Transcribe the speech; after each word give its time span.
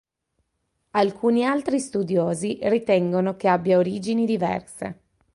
Alcuni 0.93 1.45
altri 1.45 1.77
studiosi 1.79 2.57
ritengono 2.63 3.35
che 3.35 3.47
abbia 3.47 3.77
origini 3.77 4.25
diverse. 4.25 4.99